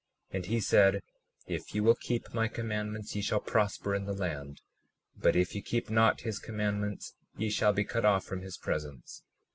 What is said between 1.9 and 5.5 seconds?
keep my commandments ye shall prosper in the land—but